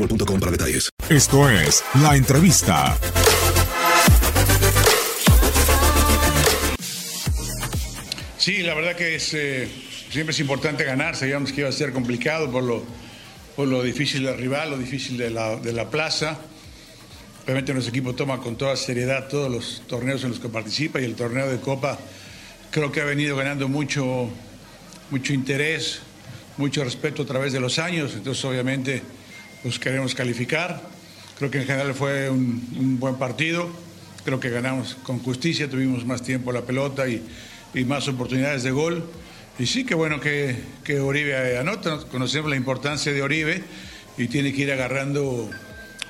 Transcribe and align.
boostmobile.com 0.00 0.40
para 0.40 0.52
detalles. 0.52 0.90
Esto 1.08 1.48
es 1.50 1.82
La 2.02 2.16
Entrevista. 2.16 2.96
Sí, 8.38 8.62
la 8.62 8.74
verdad 8.74 8.96
que 8.96 9.16
es, 9.16 9.34
eh, 9.34 9.68
siempre 10.10 10.32
es 10.32 10.40
importante 10.40 10.84
ganar. 10.84 11.14
Sabíamos 11.14 11.52
que 11.52 11.60
iba 11.60 11.68
a 11.68 11.72
ser 11.72 11.92
complicado 11.92 12.50
por 12.50 12.62
lo, 12.62 12.82
por 13.54 13.68
lo 13.68 13.82
difícil 13.82 14.24
del 14.24 14.38
rival, 14.38 14.70
lo 14.70 14.78
difícil 14.78 15.18
de 15.18 15.30
la, 15.30 15.56
de 15.56 15.72
la 15.72 15.90
plaza. 15.90 16.38
Obviamente 17.44 17.72
nuestro 17.72 17.90
equipo 17.90 18.14
toma 18.14 18.40
con 18.40 18.56
toda 18.56 18.76
seriedad 18.76 19.28
todos 19.28 19.50
los 19.50 19.82
torneos 19.86 20.22
en 20.24 20.30
los 20.30 20.40
que 20.40 20.48
participa 20.48 21.00
y 21.00 21.04
el 21.04 21.14
torneo 21.14 21.50
de 21.50 21.58
Copa 21.58 21.98
creo 22.70 22.92
que 22.92 23.00
ha 23.00 23.04
venido 23.04 23.36
ganando 23.36 23.68
mucho, 23.68 24.30
mucho 25.10 25.32
interés, 25.32 26.00
mucho 26.56 26.84
respeto 26.84 27.22
a 27.22 27.26
través 27.26 27.52
de 27.52 27.60
los 27.60 27.78
años. 27.78 28.12
Entonces 28.14 28.44
obviamente 28.44 29.02
pues 29.62 29.78
queremos 29.78 30.14
calificar. 30.14 30.80
Creo 31.38 31.50
que 31.50 31.58
en 31.58 31.66
general 31.66 31.94
fue 31.94 32.30
un, 32.30 32.98
buen 32.98 33.16
partido. 33.16 33.68
Creo 34.24 34.40
que 34.40 34.50
ganamos 34.50 34.96
con 35.02 35.18
justicia, 35.18 35.68
tuvimos 35.68 36.04
más 36.04 36.22
tiempo 36.22 36.52
la 36.52 36.62
pelota 36.62 37.08
y, 37.08 37.24
más 37.86 38.08
oportunidades 38.08 38.62
de 38.62 38.70
gol. 38.70 39.04
Y 39.58 39.66
sí, 39.66 39.84
que 39.84 39.94
bueno 39.94 40.20
que, 40.20 40.56
que 40.84 41.00
Oribe 41.00 41.58
anota. 41.58 41.98
Conocemos 42.10 42.50
la 42.50 42.56
importancia 42.56 43.12
de 43.12 43.22
Oribe 43.22 43.62
y 44.18 44.28
tiene 44.28 44.52
que 44.52 44.62
ir 44.62 44.72
agarrando 44.72 45.50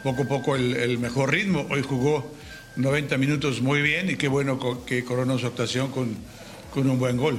poco 0.02 0.22
a 0.22 0.26
poco 0.26 0.56
el, 0.56 0.98
mejor 0.98 1.30
ritmo. 1.30 1.66
Hoy 1.70 1.82
jugó 1.82 2.32
90 2.76 3.18
minutos 3.18 3.60
muy 3.60 3.82
bien 3.82 4.10
y 4.10 4.16
qué 4.16 4.28
bueno 4.28 4.84
que 4.84 5.04
coronó 5.04 5.38
su 5.38 5.46
actuación 5.46 5.90
con, 5.90 6.16
un 6.74 6.98
buen 6.98 7.16
gol. 7.16 7.38